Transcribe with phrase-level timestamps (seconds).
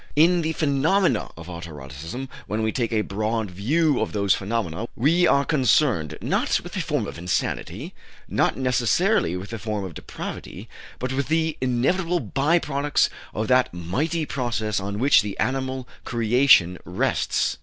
[0.15, 4.87] In the phenomena of auto erotism, when we take a broad view of those phenomena,
[4.95, 7.93] we are concerned, not with a form of insanity,
[8.27, 10.67] not necessarily with a form of depravity,
[10.97, 16.79] but with the inevitable by products of that mighty process on which the animal creation
[16.83, 17.59] rests.